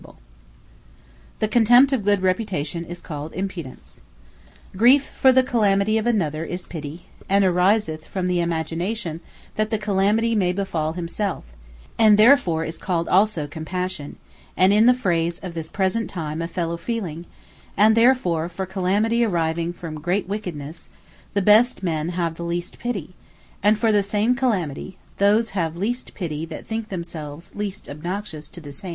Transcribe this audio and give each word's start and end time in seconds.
Impudence 0.01 0.23
The 1.37 1.47
Contempt 1.47 1.93
of 1.93 2.03
good 2.03 2.23
reputation 2.23 2.83
is 2.85 3.01
called 3.03 3.33
IMPUDENCE. 3.33 4.01
Pitty 4.71 4.75
Griefe, 4.77 5.11
for 5.11 5.31
the 5.31 5.43
calamity 5.43 5.99
of 5.99 6.07
another 6.07 6.43
is 6.43 6.65
PITTY; 6.65 7.05
and 7.29 7.45
ariseth 7.45 8.07
from 8.07 8.25
the 8.25 8.41
imagination 8.41 9.21
that 9.57 9.69
the 9.69 9.75
like 9.75 9.83
calamity 9.83 10.33
may 10.33 10.53
befall 10.53 10.93
himselfe; 10.93 11.43
and 11.99 12.17
therefore 12.17 12.63
is 12.65 12.79
called 12.79 13.07
also 13.09 13.45
COMPASSION, 13.45 14.15
and 14.57 14.73
in 14.73 14.87
the 14.87 14.95
phrase 14.95 15.37
of 15.37 15.53
this 15.53 15.69
present 15.69 16.09
time 16.09 16.41
a 16.41 16.47
FELLOW 16.47 16.77
FEELING: 16.77 17.27
and 17.77 17.95
therefore 17.95 18.49
for 18.49 18.65
Calamity 18.65 19.23
arriving 19.23 19.71
from 19.71 20.01
great 20.01 20.27
wickedness, 20.27 20.89
the 21.35 21.43
best 21.43 21.83
men 21.83 22.09
have 22.09 22.37
the 22.37 22.43
least 22.43 22.79
Pitty; 22.79 23.13
and 23.61 23.77
for 23.77 23.91
the 23.91 24.01
same 24.01 24.33
Calamity, 24.33 24.97
those 25.19 25.51
have 25.51 25.75
least 25.77 26.15
Pitty, 26.15 26.43
that 26.47 26.65
think 26.65 26.89
themselves 26.89 27.51
least 27.53 27.87
obnoxious 27.87 28.49
to 28.49 28.59
the 28.59 28.71
same. 28.71 28.89